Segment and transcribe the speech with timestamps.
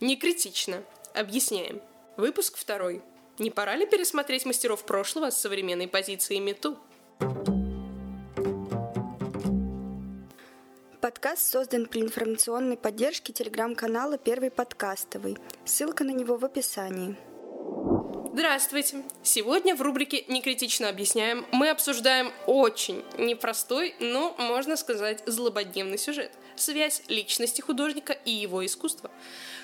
[0.00, 0.82] Не критично.
[1.12, 1.82] Объясняем.
[2.16, 3.02] Выпуск второй.
[3.38, 6.78] Не пора ли пересмотреть мастеров прошлого с современной позиции мету?
[11.02, 15.36] Подкаст создан при информационной поддержке телеграм-канала «Первый подкастовый».
[15.66, 17.18] Ссылка на него в описании.
[18.32, 19.02] Здравствуйте!
[19.22, 27.02] Сегодня в рубрике «Некритично объясняем» мы обсуждаем очень непростой, но, можно сказать, злободневный сюжет– связь
[27.08, 29.10] личности художника и его искусства–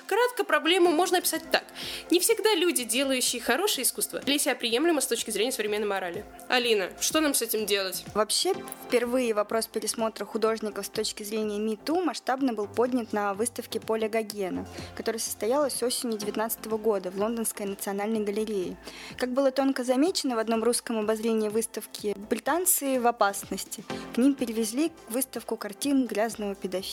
[0.07, 1.65] Кратко проблему можно описать так.
[2.11, 6.23] Не всегда люди, делающие хорошее искусство, для себя приемлемо с точки зрения современной морали.
[6.47, 8.05] Алина, что нам с этим делать?
[8.13, 8.53] Вообще,
[8.87, 14.65] впервые вопрос пересмотра художников с точки зрения МИТУ масштабно был поднят на выставке Поля Гогена,
[14.95, 18.77] которая состоялась осенью 2019 года в Лондонской национальной галерее.
[19.17, 23.83] Как было тонко замечено в одном русском обозрении выставки, британцы в опасности.
[24.15, 26.86] К ним перевезли выставку картин грязного педофила.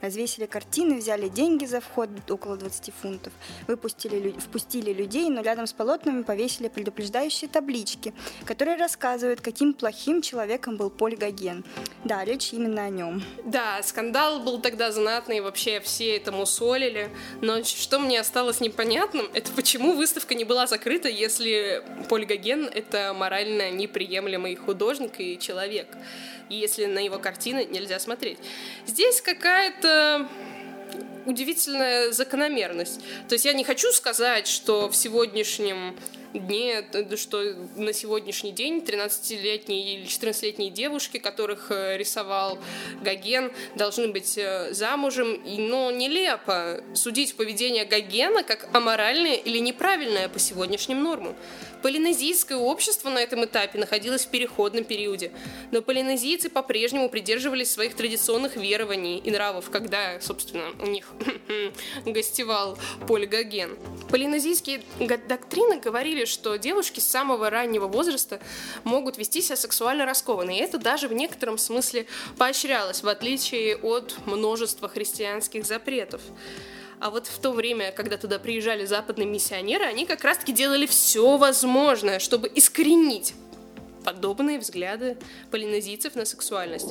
[0.00, 3.32] Развесили картины, взяли деньги за вход, около около 20 фунтов.
[3.66, 8.14] Выпустили, впустили людей, но рядом с полотнами повесили предупреждающие таблички,
[8.46, 11.64] которые рассказывают, каким плохим человеком был Поль Гоген.
[12.04, 13.22] Да, речь именно о нем.
[13.44, 17.10] Да, скандал был тогда знатный, вообще все это мусолили.
[17.42, 23.12] Но что мне осталось непонятным, это почему выставка не была закрыта, если Поль Гоген— это
[23.14, 25.88] морально неприемлемый художник и человек.
[26.48, 28.38] Если на его картины нельзя смотреть.
[28.86, 30.28] Здесь какая-то
[31.26, 33.00] удивительная закономерность.
[33.28, 35.96] То есть я не хочу сказать, что в сегодняшнем
[36.34, 36.84] дне,
[37.16, 37.42] что
[37.76, 42.58] на сегодняшний день 13-летние или 14-летние девушки, которых э, рисовал
[43.02, 45.40] Гоген, должны быть э, замужем.
[45.44, 51.36] Но нелепо судить поведение Гогена как аморальное или неправильное по сегодняшним нормам.
[51.82, 55.30] Полинезийское общество на этом этапе находилось в переходном периоде,
[55.70, 61.06] но полинезийцы по-прежнему придерживались своих традиционных верований и нравов, когда, собственно, у них
[62.04, 63.78] гостевал Поль Гоген.
[64.10, 64.82] Полинезийские
[65.28, 68.40] доктрины говорили, что девушки с самого раннего возраста
[68.84, 72.06] могут вести себя сексуально раскованно, и это даже в некотором смысле
[72.36, 76.20] поощрялось, в отличие от множества христианских запретов.
[77.00, 81.36] А вот в то время, когда туда приезжали западные миссионеры, они как раз-таки делали все
[81.36, 83.34] возможное, чтобы искоренить
[84.04, 85.16] подобные взгляды
[85.50, 86.90] полинезийцев на сексуальность.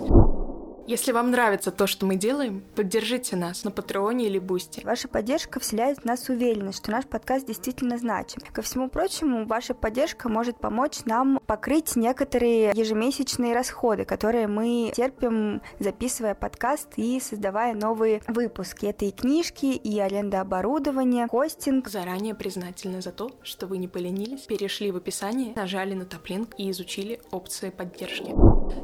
[0.88, 4.86] Если вам нравится то, что мы делаем, поддержите нас на Патреоне или Бусти.
[4.86, 8.42] Ваша поддержка вселяет в нас уверенность, что наш подкаст действительно значим.
[8.54, 15.62] Ко всему прочему, ваша поддержка может помочь нам покрыть некоторые ежемесячные расходы, которые мы терпим,
[15.80, 18.86] записывая подкаст и создавая новые выпуски.
[18.86, 21.90] Это и книжки, и аренда оборудования, хостинг.
[21.90, 26.72] Заранее признательны за то, что вы не поленились, перешли в описание, нажали на Taplink и
[26.72, 28.34] изучили опции поддержки.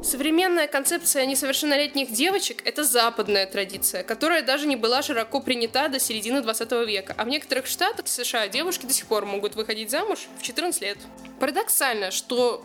[0.02, 6.00] Современная концепция несовершеннолетних летних девочек– это западная традиция, которая даже не была широко принята до
[6.00, 7.14] середины 20 века.
[7.16, 10.98] А в некоторых штатах США девушки до сих пор могут выходить замуж в 14 лет.
[11.38, 12.64] Парадоксально, что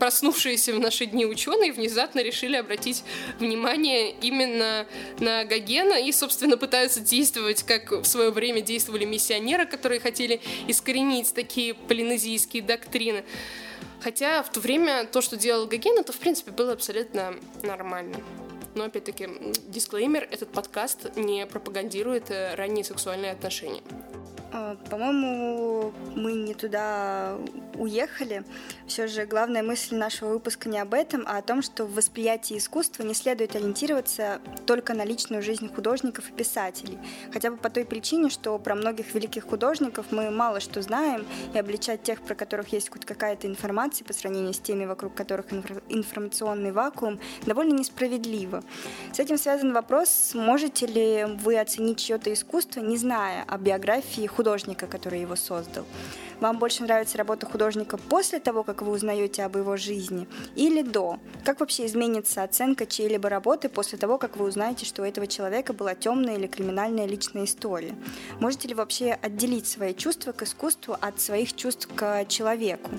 [0.00, 3.04] проснувшиеся в наши дни ученые внезапно решили обратить
[3.38, 4.86] внимание именно
[5.20, 11.34] на Гогена и, собственно, пытаются действовать, как в свое время действовали миссионеры, которые хотели искоренить
[11.34, 13.24] такие полинезийские доктрины.
[14.02, 18.16] Хотя в то время то, что делал Гоген, это, в принципе, было абсолютно нормально.
[18.74, 19.28] Но, опять-таки,
[19.68, 23.82] дисклеймер, этот подкаст не пропагандирует э, ранние сексуальные отношения.
[24.52, 27.36] А, по-моему, мы не туда
[27.76, 28.44] уехали.
[28.86, 32.58] Все же главная мысль нашего выпуска не об этом, а о том, что в восприятии
[32.58, 36.98] искусства не следует ориентироваться только на личную жизнь художников и писателей.
[37.32, 41.58] Хотя бы по той причине, что про многих великих художников мы мало что знаем, и
[41.58, 45.46] обличать тех, про которых есть хоть какая-то информация по сравнению с теми, вокруг которых
[45.88, 48.62] информационный вакуум, довольно несправедливо.
[49.12, 54.86] С этим связан вопрос, можете ли вы оценить чье-то искусство, не зная о биографии художника,
[54.86, 55.84] который его создал.
[56.40, 61.18] Вам больше нравится работа художника после того, как вы узнаете об его жизни, или до?
[61.44, 65.74] Как вообще изменится оценка чьей-либо работы после того, как вы узнаете, что у этого человека
[65.74, 67.94] была темная или криминальная личная история?
[68.40, 72.90] Можете ли вообще отделить свои чувства к искусству от своих чувств к человеку?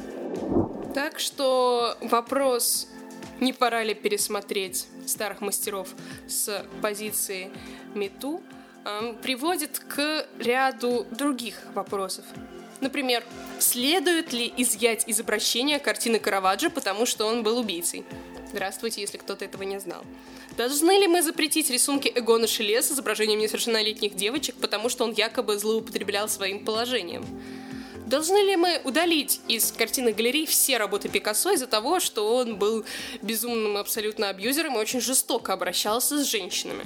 [0.94, 2.88] Так что вопрос
[3.40, 5.90] не пора ли пересмотреть старых мастеров
[6.28, 7.50] с позиции
[7.96, 8.44] мету
[9.24, 12.26] приводит к ряду других вопросов.
[12.82, 13.24] Например,
[13.60, 18.04] следует ли изъять из обращения картины Караваджо, потому что он был убийцей?
[18.50, 20.04] Здравствуйте, если кто-то этого не знал.
[20.58, 25.58] Должны ли мы запретить рисунки Эгона Шеле с изображением несовершеннолетних девочек, потому что он якобы
[25.58, 27.24] злоупотреблял своим положением?
[28.08, 32.84] Должны ли мы удалить из картины галереи все работы Пикассо из-за того, что он был
[33.22, 36.84] безумным абсолютно абьюзером и очень жестоко обращался с женщинами?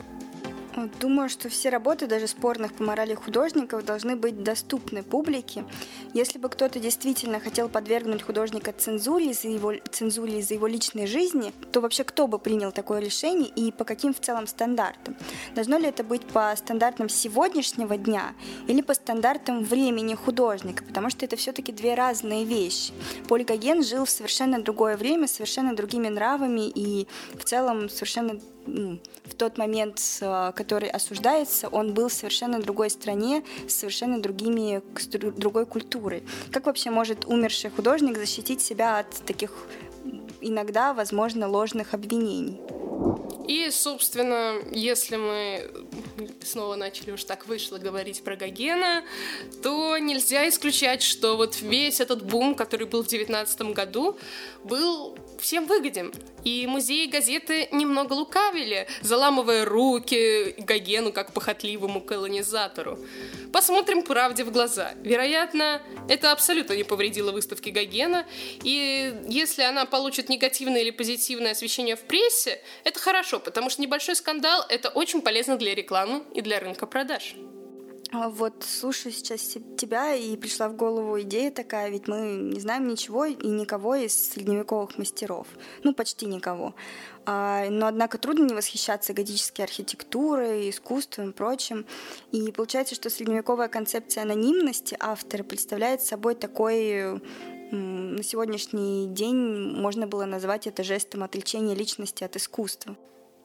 [1.00, 5.64] Думаю, что все работы, даже спорных по морали художников, должны быть доступны публике.
[6.14, 11.54] Если бы кто-то действительно хотел подвергнуть художника цензуре из-за его, цензуре из-за его личной жизни,
[11.72, 15.16] то вообще кто бы принял такое решение и по каким в целом стандартам?
[15.54, 18.34] Должно ли это быть по стандартам сегодняшнего дня
[18.68, 20.84] или по стандартам времени художника?
[20.84, 22.92] Потому что это все-таки две разные вещи.
[23.28, 29.34] Поль Гоген жил в совершенно другое время, совершенно другими нравами и в целом совершенно в
[29.38, 34.82] тот момент, э, который осуждается, он был в совершенно другой стране, с совершенно другими,
[35.38, 36.24] другой культурой.
[36.52, 39.52] Как вообще может умерший художник защитить себя от таких
[40.42, 42.60] иногда, возможно, ложных обвинений?
[43.48, 45.70] И, собственно, если мы
[46.44, 49.04] снова начали уж так вышло говорить про Гогена,
[49.62, 54.18] то нельзя исключать, что вот весь этот бум, который был в девятнадцатом году,
[54.64, 56.14] был всем выгоден.
[56.44, 63.00] И музеи и газеты немного лукавили, заламывая руки Гогену как похотливому колонизатору.
[63.52, 64.94] Посмотрим правде в глаза.
[65.02, 68.26] Вероятно, это абсолютно не повредило выставке Гогена,
[68.64, 74.16] и если она получит негативное или позитивное освещение в прессе, это хорошо, потому что небольшой
[74.16, 77.36] скандал— это очень полезно для рекламы и для рынка продаж.
[78.18, 82.88] А вот слушаю сейчас тебя, и пришла в голову идея такая, ведь мы не знаем
[82.88, 85.48] ничего и никого из средневековых мастеров.
[85.84, 86.76] Ну, почти никого.
[87.26, 91.86] А, но, однако, трудно не восхищаться готической архитектурой, искусством и прочим.
[92.32, 97.22] И получается, что средневековая концепция анонимности автора представляет собой такой
[97.72, 102.96] на сегодняшний день можно было назвать это жестом отречения личности от искусства.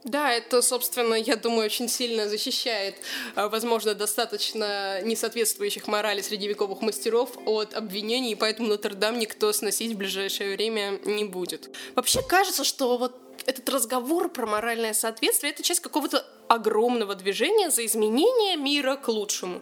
[0.04, 2.94] Да, это, собственно, я думаю, очень сильно защищает,
[3.34, 9.98] а, возможно, достаточно несоответствующих морали средневековых мастеров от обвинений, и поэтому Нотр-Дам никто сносить в
[9.98, 11.68] ближайшее время не будет.
[11.94, 13.14] Вообще кажется, что вот
[13.46, 19.60] этот разговор про моральное соответствие— это часть какого-то огромного движения за изменение мира к лучшему.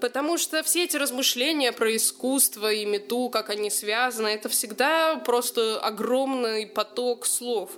[0.00, 5.78] Потому что все эти размышления про искусство и мету, как они связаны, это всегда просто
[5.80, 7.70] огромный поток слов.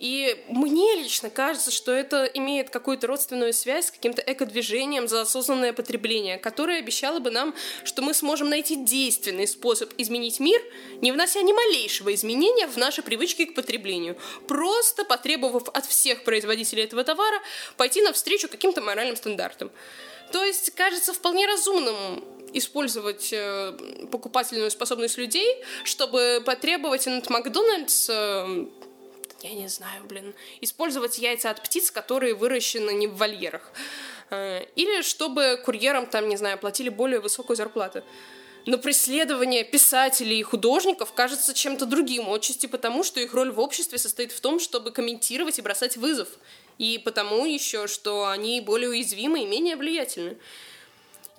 [0.00, 5.74] И мне лично кажется, что это имеет какую-то родственную связь с каким-то эко-движением за осознанное
[5.74, 7.54] потребление, которое обещало бы нам,
[7.84, 10.58] что мы сможем найти действенный способ изменить мир,
[11.02, 14.16] не внося ни малейшего изменения в наши привычки к потреблению,
[14.48, 17.38] просто потребовав от всех производителей этого товара
[17.76, 19.70] пойти навстречу каким-то моральным стандартам.
[20.32, 22.24] То есть кажется вполне разумным
[22.54, 23.76] использовать э,
[24.10, 28.08] покупательную способность людей, чтобы потребовать от Макдональдс
[29.42, 33.72] я не знаю, блин, использовать яйца от птиц, которые выращены не в вольерах.
[34.30, 38.02] Э, или чтобы курьерам там, не знаю, платили более высокую зарплату.
[38.66, 43.98] Но преследование писателей и художников кажется чем-то другим, отчасти потому, что их роль в обществе
[43.98, 46.28] состоит в том, чтобы комментировать и бросать вызов.
[46.78, 50.36] И потому еще, что они более уязвимы и менее влиятельны.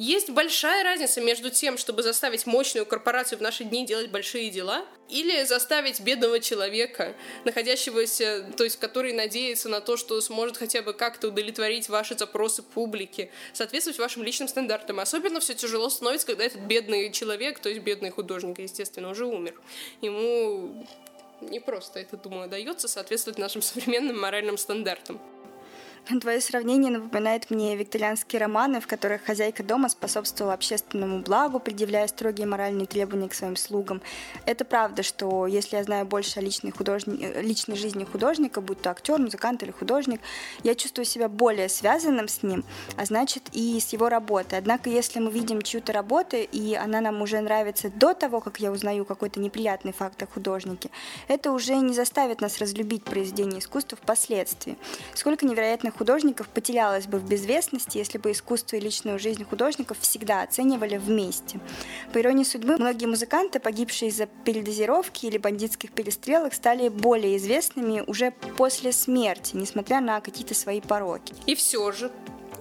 [0.02, 4.84] Есть большая разница между тем, чтобы заставить мощную корпорацию в наши дни делать большие дела,
[5.10, 7.14] или заставить бедного человека,
[7.46, 12.64] находящегося, то есть который надеется на то, что сможет хотя бы как-то удовлетворить ваши запросы
[12.64, 15.00] публики, соответствовать вашим личным стандартам.
[15.00, 19.54] Особенно все тяжело становится, когда этот бедный человек, то есть бедный художник, естественно, уже умер.
[20.02, 20.84] Ему
[21.42, 25.22] не просто это, думаю, дается соответствовать нашим современным моральным стандартам.
[26.22, 32.48] Твое сравнение напоминает мне викторианские романы, в которых хозяйка дома способствовала общественному благу, предъявляя строгие
[32.48, 34.02] моральные требования к своим слугам.
[34.46, 37.42] Это правда, что если я знаю больше о личной, художни...
[37.42, 40.22] личной жизни художника, будь то актер, музыкант или художник,
[40.64, 42.64] я чувствую себя более связанным с ним,
[42.98, 44.58] а значит и с его работой.
[44.58, 48.72] Однако, если мы видим чью-то работу, и она нам уже нравится до того, как я
[48.72, 50.90] узнаю какой-то неприятный факт о художнике,
[51.28, 54.78] это уже не заставит нас разлюбить произведение искусства впоследствии.
[55.14, 55.46] Сколько
[55.92, 60.98] невероятных художников потерялась бы в безвестности, если бы искусство и личную жизнь художников всегда оценивали
[60.98, 61.60] вместе.
[62.14, 68.32] По иронии судьбы, многие музыканты, погибшие из-за передозировки или бандитских перестрелок, стали более известными уже
[68.58, 71.34] после смерти, несмотря на какие-то свои пороки.
[71.46, 72.12] И все же,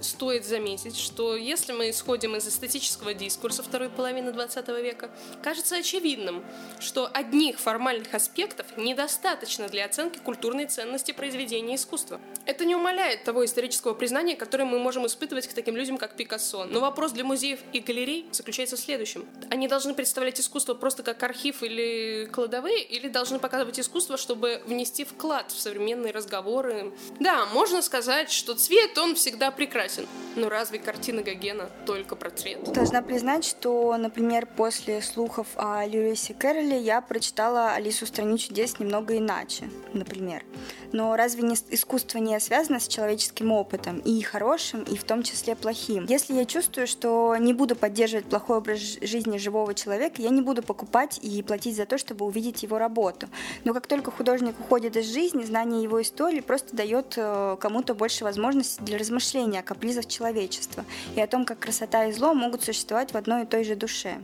[0.03, 5.11] стоит заметить, что если мы исходим из эстетического дискурса второй половины 20 века,
[5.43, 6.45] кажется очевидным,
[6.79, 12.21] что одних формальных аспектов недостаточно для оценки культурной ценности произведения искусства.
[12.47, 16.65] Это не умаляет того исторического признания, которое мы можем испытывать к таким людям, как Пикассо.
[16.65, 19.27] Но вопрос для музеев и галерей заключается в следующем.
[19.51, 25.05] Они должны представлять искусство просто как архив или кладовые, или должны показывать искусство, чтобы внести
[25.05, 26.93] вклад в современные разговоры.
[27.19, 29.90] Да, можно сказать, что цвет, он всегда прекрасен.
[30.37, 32.73] Но разве картина Гогена только про цвет?
[32.73, 38.79] Должна признать, что, например, после слухов о Льюисе Кэрроле я прочитала «Алису в стране чудес»
[38.79, 40.45] немного иначе, например.
[40.93, 45.57] Но разве не искусство не связано с человеческим опытом, и хорошим, и в том числе
[45.57, 46.07] плохим?
[46.07, 50.63] Если я чувствую, что не буду поддерживать плохой образ жизни живого человека, я не буду
[50.63, 53.29] покупать и платить за то, чтобы увидеть его работу.
[53.65, 58.25] Но как только художник уходит из жизни, знание его истории просто дает э, кому-то больше
[58.25, 60.85] возможностей для размышления о капризах человечества
[61.17, 64.19] и о том, как красота и зло могут существовать в одной и той же душе.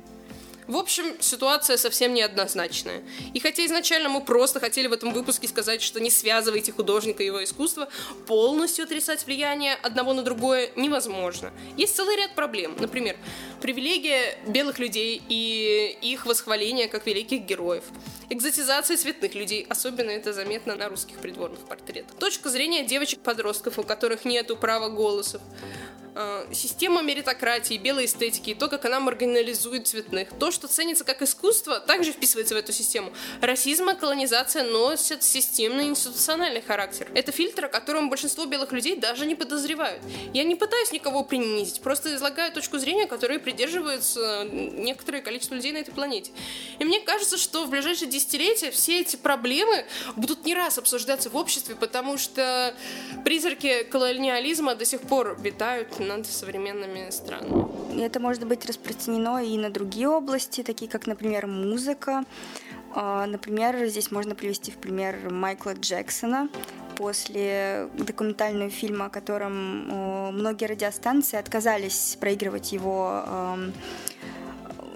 [0.67, 3.03] В общем, ситуация совсем неоднозначная.
[3.35, 7.27] И хотя изначально мы просто хотели в этом выпуске сказать, что не связывайте художника и
[7.27, 7.89] его искусство,
[8.27, 11.53] полностью отрицать влияние одного на другое невозможно.
[11.77, 12.75] Есть целый ряд проблем.
[12.81, 13.17] Например,
[13.61, 17.85] привилегия белых людей и их восхваление как великих героев.
[18.29, 22.17] Экзотизация цветных людей, особенно это заметно на русских придворных портретах.
[22.19, 25.41] Точка зрения девочек-подростков, у которых нету права голосов.
[26.19, 31.79] Э, система меритократии, белой эстетики, то, как она маргинализует цветных, то, что ценится как искусство,
[31.79, 33.13] также вписывается в эту систему.
[33.43, 37.11] Расизм и колонизация носят системный институциональный характер.
[37.15, 40.01] Это фильтр, о котором большинство белых людей даже не подозревают.
[40.33, 45.79] Я не пытаюсь никого принизить, просто излагаю точку зрения, которой придерживаются некоторое количество людей на
[45.79, 46.33] этой планете.
[46.79, 49.85] И мне кажется, что в ближайшие десятилетия все эти проблемы
[50.17, 52.75] будут не раз обсуждаться в обществе, потому что
[53.23, 58.01] призраки колониализма до сих пор витают над современными странами.
[58.01, 62.25] Это может быть распространено и на другие области, такие как, например, музыка.
[62.95, 66.49] А, например, здесь можно привести в пример Майкла Джексона.
[66.97, 73.23] После документального фильма, о котором многие радиостанции отказались проигрывать его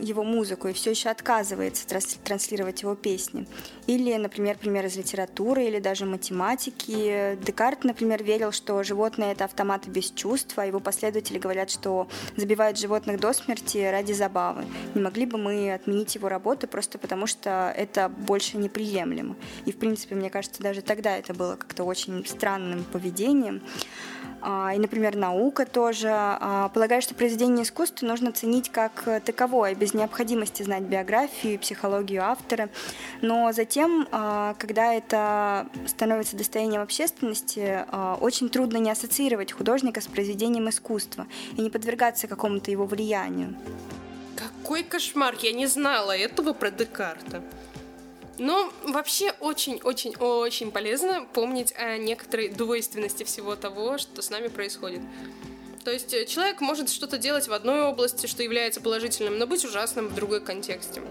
[0.01, 1.87] его музыку и все еще отказывается
[2.25, 3.47] транслировать его песни.
[3.87, 7.39] Или, например, пример из литературы или даже математики.
[7.43, 12.79] Декарт, например, верил, что животные— это автоматы без чувства, а его последователи говорят, что забивают
[12.79, 14.65] животных до смерти ради забавы.
[14.95, 19.37] Не могли бы мы отменить его работу просто потому, что это больше неприемлемо.
[19.67, 23.63] И, в принципе, мне кажется, даже тогда это было как-то очень странным поведением.
[24.43, 26.09] А, и, например, наука тоже.
[26.11, 32.23] А, полагаю, что произведение искусства нужно ценить как таковое, без необходимости знать биографию и психологию
[32.25, 32.69] автора.
[33.21, 37.85] Но затем, а, когда это становится достоянием общественности,
[38.21, 43.57] очень трудно не ассоциировать художника с произведением искусства и не подвергаться какому-то его влиянию.
[44.37, 45.35] Какой кошмар!
[45.43, 47.43] Я не знала этого про Декарта.
[48.41, 55.03] Но вообще очень-очень-очень полезно помнить о некоторой двойственности всего того, что с нами происходит.
[55.85, 59.63] То есть э, человек может что-то делать в одной области, что является положительным, но быть
[59.67, 61.03] ужасным в другой контексте.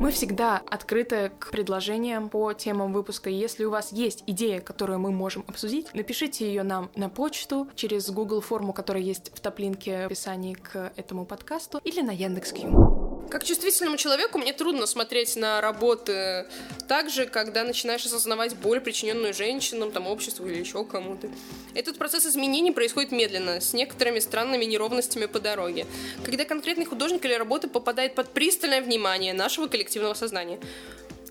[0.00, 3.28] Мы всегда открыты к предложениям по темам выпуска.
[3.28, 8.10] Если у вас есть идея, которую мы можем обсудить, напишите ее нам на почту через
[8.10, 13.01] Google форму, которая есть в топлинке в описании к этому подкасту, или на Яндекс.Кью.
[13.32, 16.44] Как чувствительному человеку мне трудно смотреть на работы
[16.86, 21.30] так же, когда начинаешь осознавать боль, причиненную женщинам, там, обществу или еще кому-то.
[21.74, 25.86] Этот процесс изменений происходит медленно, с некоторыми странными неровностями по дороге.
[26.22, 30.60] Когда конкретный художник или работа попадает под пристальное внимание нашего коллективного сознания.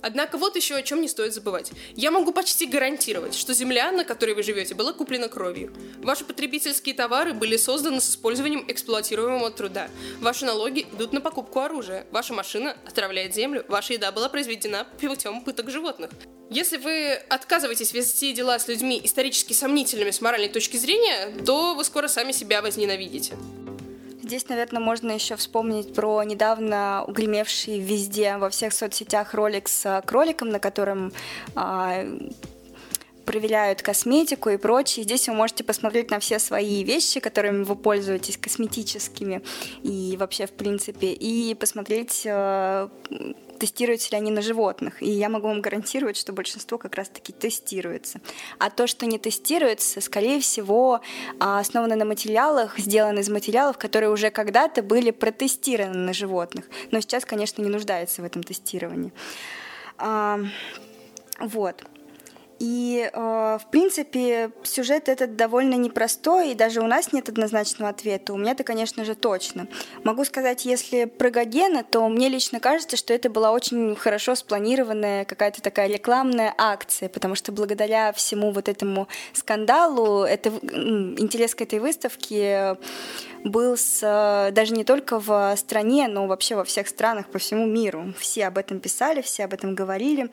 [0.01, 1.71] Однако вот еще о чем не стоит забывать.
[1.95, 5.73] Я могу почти гарантировать, что земля, на которой вы живете, была куплена кровью.
[6.03, 9.89] Ваши потребительские товары были созданы с использованием эксплуатируемого труда.
[10.19, 12.05] Ваши налоги идут на покупку оружия.
[12.11, 13.65] Ваша машина отравляет землю.
[13.67, 16.11] Ваша еда была произведена путем пыток животных.
[16.49, 21.83] Если вы отказываетесь вести дела с людьми исторически сомнительными с моральной точки зрения, то вы
[21.85, 23.35] скоро сами себя возненавидите.
[24.31, 30.47] Здесь, наверное, можно еще вспомнить про недавно угремевший везде во всех соцсетях ролик с кроликом,
[30.51, 31.11] на котором
[31.53, 32.05] а,
[33.25, 35.03] проверяют косметику и прочее.
[35.03, 39.41] Здесь вы можете посмотреть на все свои вещи, которыми вы пользуетесь, косметическими
[39.83, 42.87] и вообще в принципе, и посмотреть э,
[43.61, 45.03] тестируются ли они на животных.
[45.03, 48.19] И я могу вам гарантировать, что большинство как раз-таки тестируется.
[48.57, 51.01] А то, что не тестируется, скорее всего,
[51.39, 56.65] а, основано на материалах, сделано из материалов, которые уже когда-то были протестированы на животных.
[56.89, 59.13] Но сейчас, конечно, не нуждается в этом тестировании.
[59.99, 60.39] А,
[61.39, 61.83] вот.
[62.61, 68.33] И, э, в принципе, сюжет этот довольно непростой, и даже у нас нет однозначного ответа.
[68.33, 69.67] У меня-то, конечно же, точно.
[70.03, 75.25] Могу сказать, если про Гогена, то мне лично кажется, что это была очень хорошо спланированная
[75.25, 81.79] какая-то такая рекламная акция, потому что благодаря всему вот этому скандалу, это, интерес к этой
[81.79, 82.77] выставке
[83.43, 88.13] был с, даже не только в стране, но вообще во всех странах по всему миру.
[88.19, 90.29] Все об этом писали, все об этом говорили.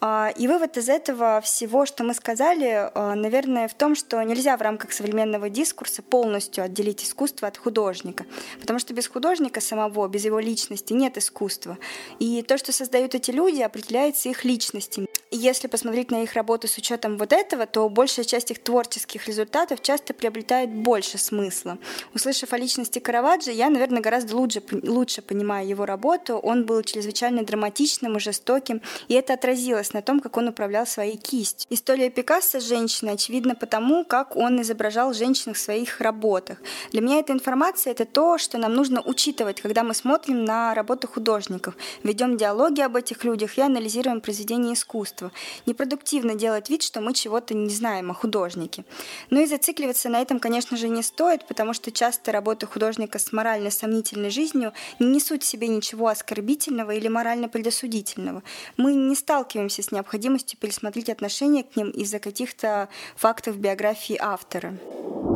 [0.00, 4.56] А, и вывод из этого всего, что мы сказали, а, наверное, в том, что нельзя
[4.56, 8.24] в рамках современного дискурса полностью отделить искусство от художника,
[8.60, 11.76] потому что без художника самого, без его личности нет искусства.
[12.18, 15.06] И то, что создают эти люди, определяется их личностями.
[15.32, 19.80] Если посмотреть на их работу с учетом вот этого, то большая часть их творческих результатов
[19.80, 21.78] часто приобретает больше смысла.
[22.12, 26.34] Услышав о личности Караваджо, я, наверное, гораздо лучше, лучше понимаю его работу.
[26.34, 31.16] Он был чрезвычайно драматичным и жестоким, и это отразилось на том, как он управлял своей
[31.16, 31.68] кистью.
[31.70, 36.58] История Пикассо женщины очевидна потому, как он изображал женщин в своих работах.
[36.90, 41.06] Для меня эта информация— это то, что нам нужно учитывать, когда мы смотрим на работу
[41.06, 45.19] художников, ведем диалоги об этих людях и анализируем произведения искусства.
[45.66, 48.84] Непродуктивно делать вид, что мы чего-то не знаем о художнике.
[49.30, 53.32] Но и зацикливаться на этом, конечно же, не стоит, потому что часто работы художника с
[53.32, 58.42] морально сомнительной жизнью не несут в себе ничего оскорбительного или морально предосудительного.
[58.76, 64.74] Мы не сталкиваемся с необходимостью пересмотреть отношение к ним из-за каких-то фактов биографии автора.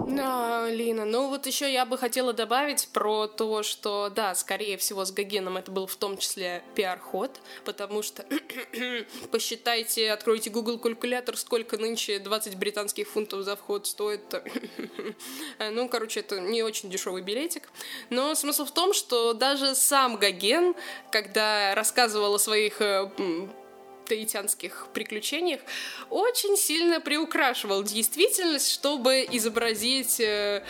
[0.06, 5.04] Да, Лина, ну вот еще я бы хотела добавить про то, что, да, скорее всего,
[5.04, 8.25] с Гогеном это был в том числе пиар-ход, потому что
[9.30, 14.23] посчитайте, откройте Google калькулятор, сколько нынче 20 британских фунтов за вход стоит.
[15.58, 17.70] ну, короче, это не очень дешевый билетик.
[18.11, 20.75] Но смысл в том, что даже сам Гоген,
[21.11, 23.11] когда рассказывал о своих э,
[24.04, 25.61] таитянских приключениях,
[26.11, 30.62] очень сильно приукрашивал действительность, чтобы изобразить э,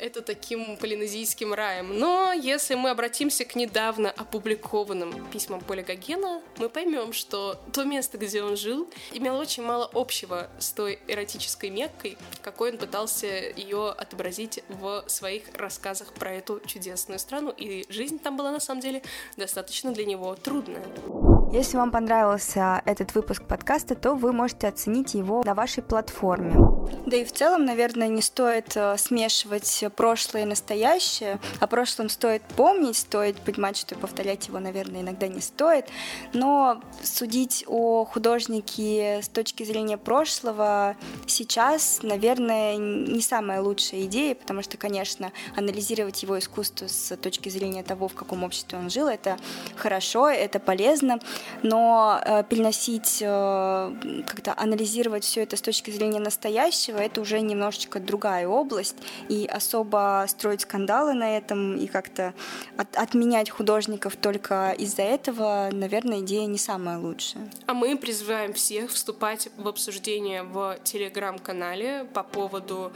[0.00, 1.98] это таким полинезийским раем.
[1.98, 8.18] Но если мы обратимся к недавно опубликованным письмам Поля Гогена, мы поймем, что то место,
[8.18, 13.90] где он жил, имело очень мало общего с той эротической Меккой, какой он пытался ее
[13.90, 17.50] отобразить в своих рассказах про эту чудесную страну.
[17.50, 19.02] И жизнь там была на самом деле
[19.36, 20.84] достаточно для него трудная.
[21.52, 26.54] Если вам понравился этот выпуск подкаста, то вы можете оценить его на вашей платформе.
[27.06, 31.40] Да и в целом, наверное, не стоит э, смешивать прошлое и настоящее.
[31.58, 35.86] О прошлом стоит помнить, стоит понимать, что повторять его, наверное, иногда не стоит.
[36.32, 40.94] Но судить о художнике с точки зрения прошлого
[41.26, 47.82] сейчас, наверное, не самая лучшая идея, потому что, конечно, анализировать его искусство с точки зрения
[47.82, 49.36] того, в каком обществе он жил, это
[49.74, 51.18] хорошо, это полезно,
[51.62, 58.00] но э, переносить, э, как-то анализировать все это с точки зрения настоящего, это уже немножечко
[58.00, 58.96] другая область,
[59.28, 62.34] и особо строить скандалы на этом и как-то
[62.76, 67.50] от, отменять художников только из-за этого, наверное, идея не самая лучшая.
[67.66, 72.92] А мы призываем всех вступать в обсуждение в телеграм-канале по поводу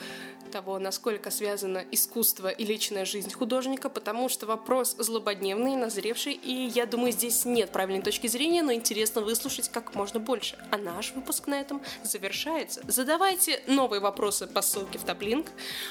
[0.54, 6.86] того, насколько связано искусство и личная жизнь художника, потому что вопрос злободневный, назревший, и я
[6.86, 10.56] думаю, здесь нет правильной точки зрения, но интересно выслушать как можно больше.
[10.70, 12.82] А наш выпуск на этом завершается.
[12.86, 15.48] Задавайте новые вопросы по ссылке в топлинк,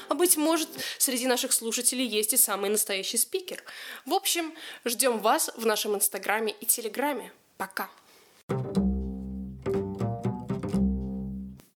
[0.08, 3.62] а быть может, среди наших слушателей есть и самый настоящий спикер.
[4.06, 4.54] В общем,
[4.86, 7.32] ждем вас в нашем инстаграме и телеграме.
[7.58, 7.90] Пока!